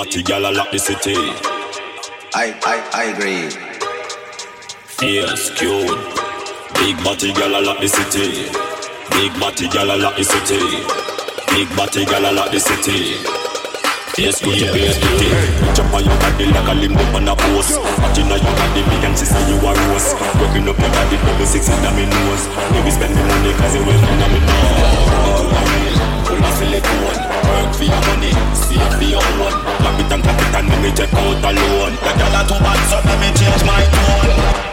[0.00, 1.12] Body gal a lock the city.
[2.32, 3.50] I, I, I agree.
[4.86, 5.90] Fierce, cute.
[6.76, 8.48] Big body gal a lock the city.
[9.10, 10.56] Big body gal a lock the city.
[11.54, 13.39] Big body gal a lock the city.
[14.18, 14.92] Yes, good to be a
[15.74, 17.78] Jump on your body like a limb up on a post.
[18.00, 20.14] Watching on your body, me and she say you a rose.
[20.40, 22.44] Working up your body, double six in my nose.
[22.74, 25.60] You be spending money cause you will come on me nose
[26.30, 30.40] full of silicone Work for your money, save for your own Lock it and clap
[30.40, 33.62] it and me check out alone The girl are too bad so let me change
[33.66, 34.69] my tone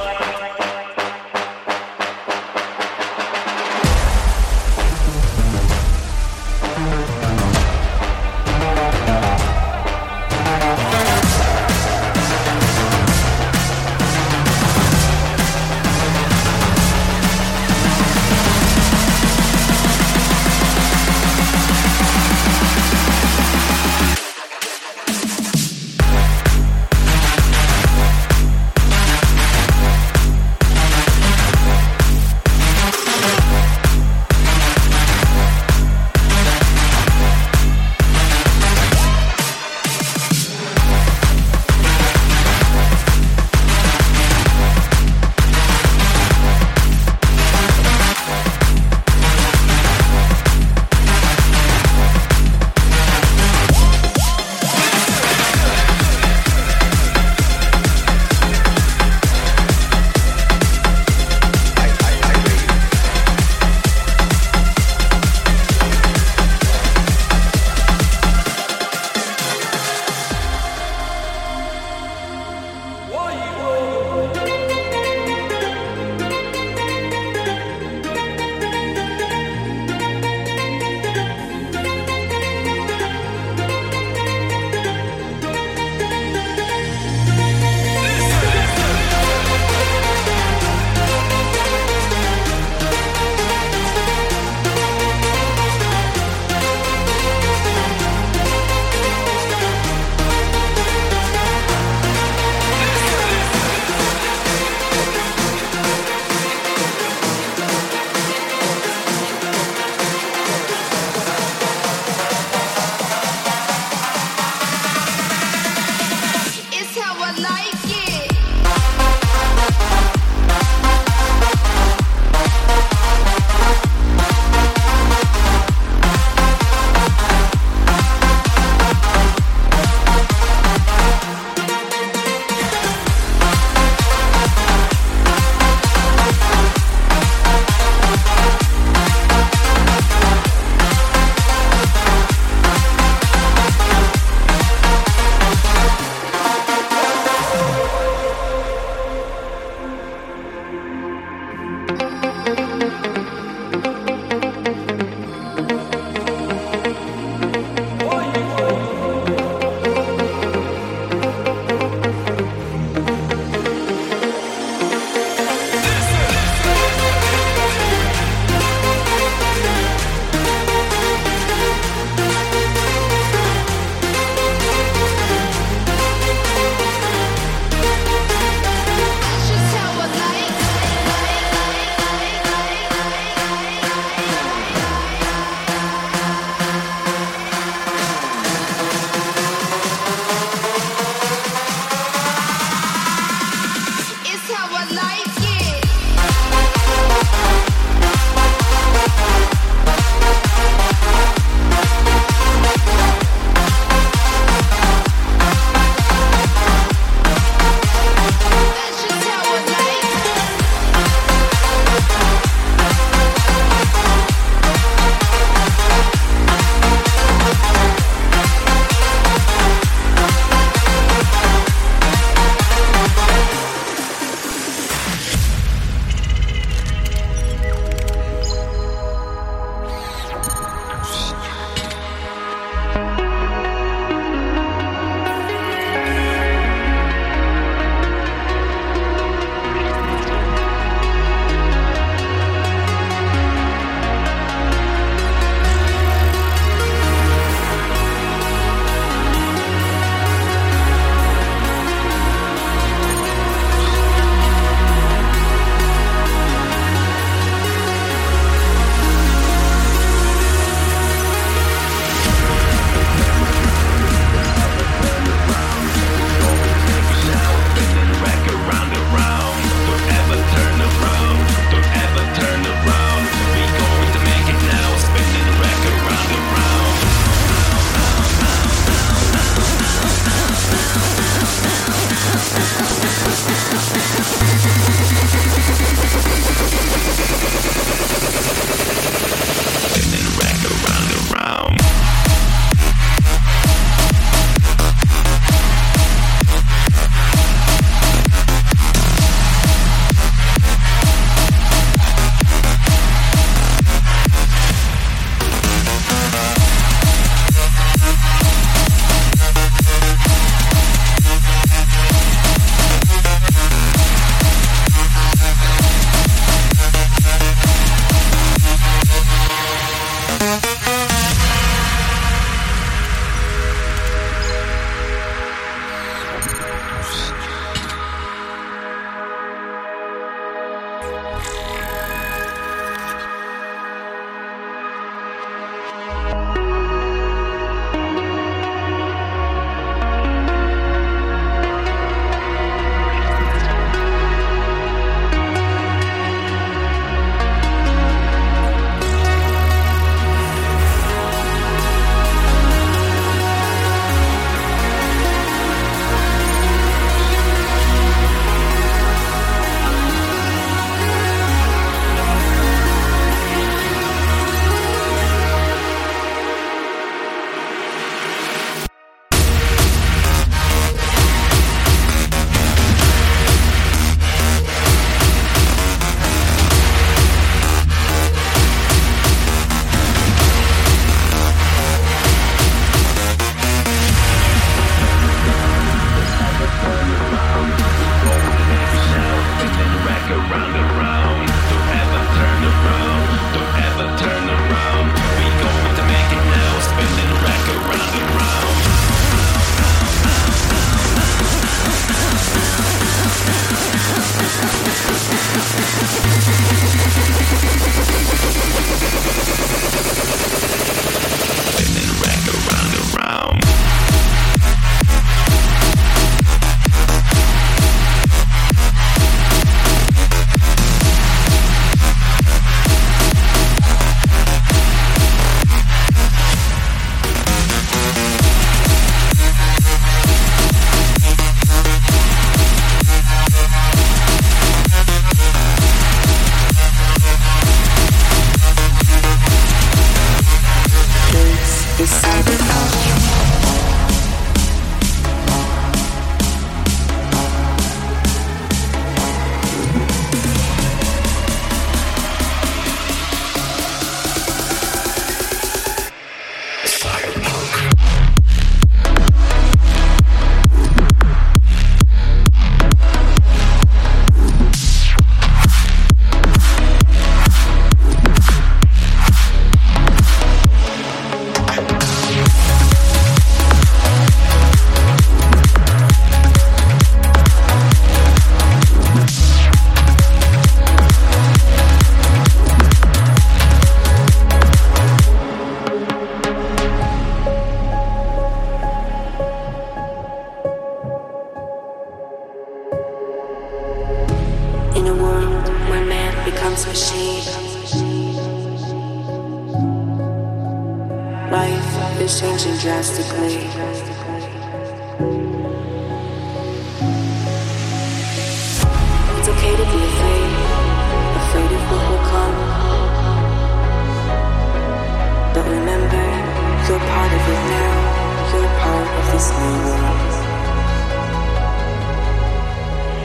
[516.90, 518.54] you're part of it now.
[518.54, 520.34] You're part of this new world.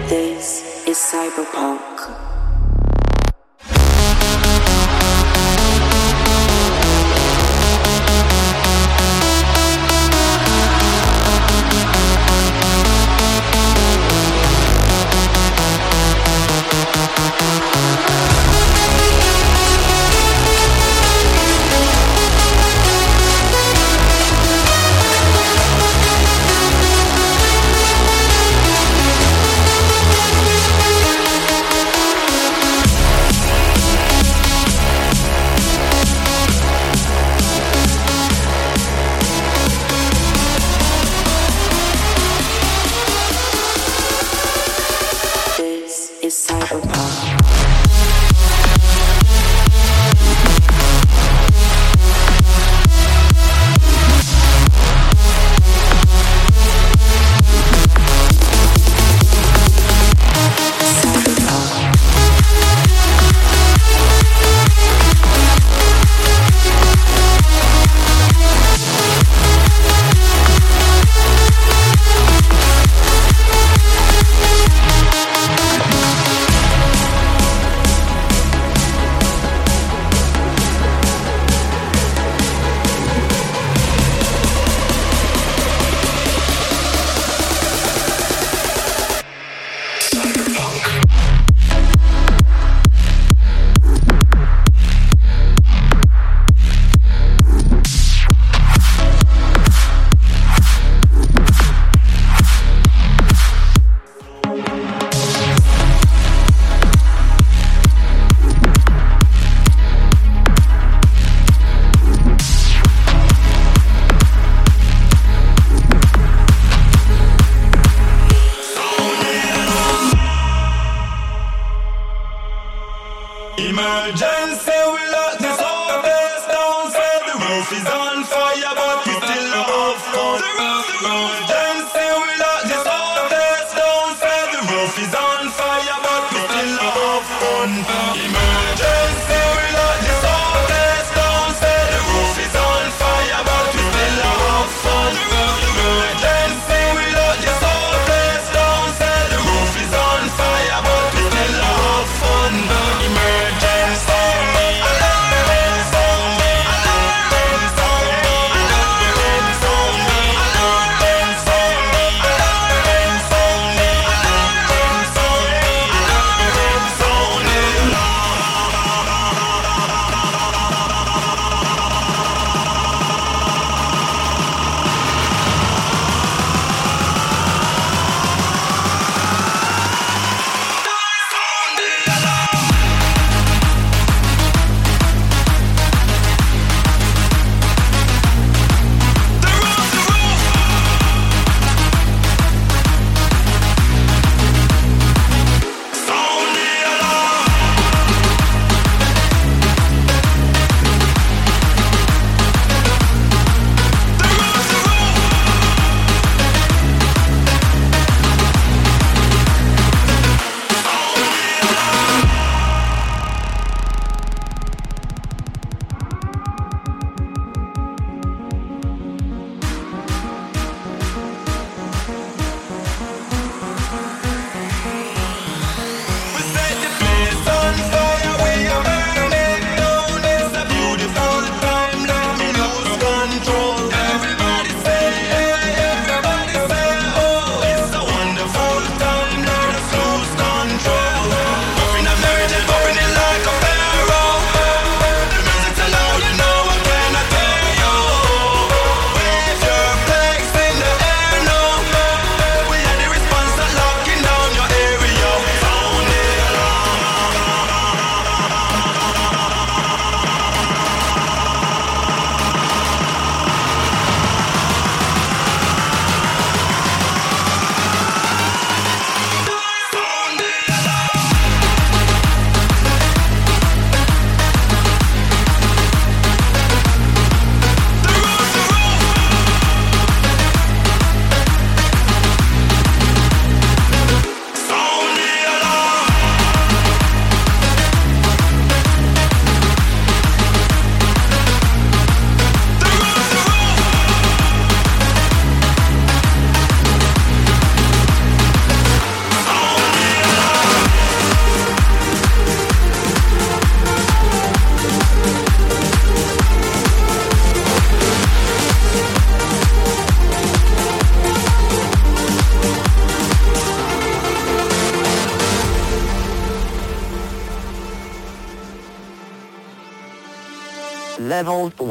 [0.09, 0.47] This
[0.89, 2.32] is cyberpunk.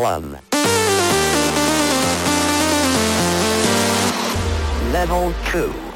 [0.01, 0.39] 1.
[4.91, 5.90] Level 2.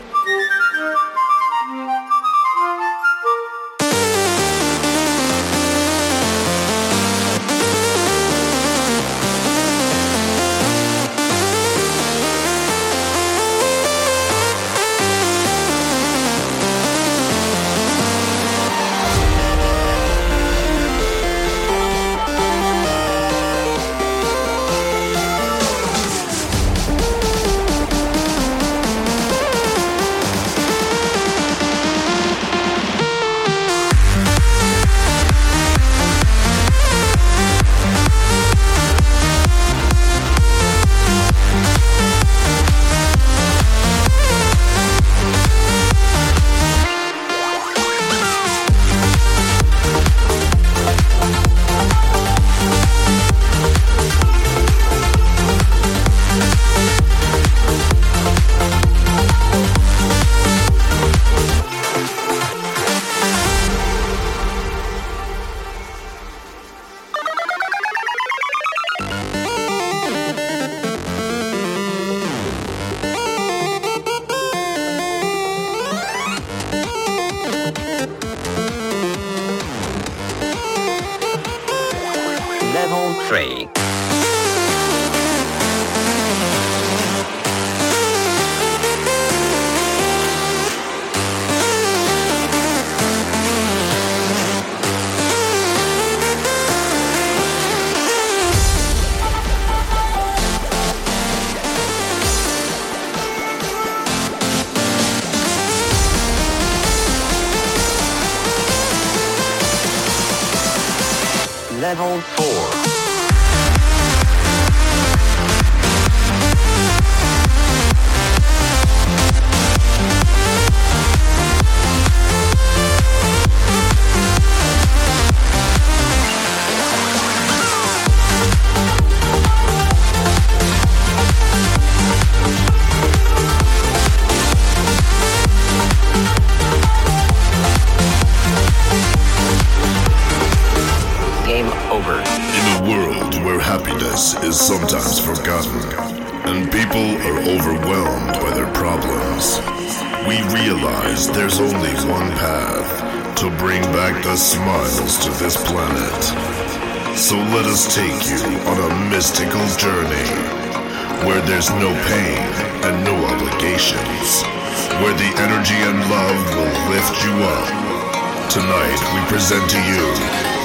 [169.35, 170.05] Present to you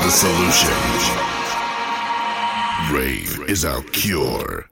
[0.05, 0.71] the solution
[2.95, 4.65] rave is our cure.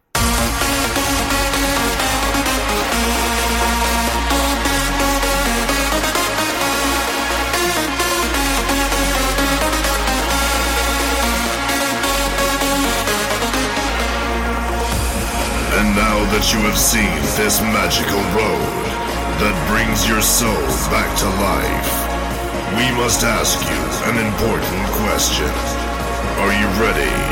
[15.75, 17.03] And now that you have seen
[17.35, 18.85] this magical road
[19.43, 20.55] that brings your soul
[20.89, 22.09] back to life,
[22.77, 25.51] we must ask you an important question.
[26.41, 27.29] Are you ready?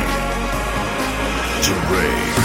[1.63, 2.37] to rave?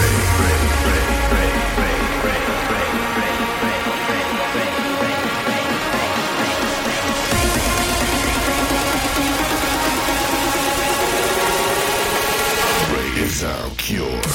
[13.18, 14.31] is our cure.